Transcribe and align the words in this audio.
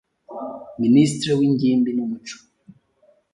Minisitiri 0.81 1.33
w’Ingimbi 1.39 1.89
n’umuco, 1.97 2.35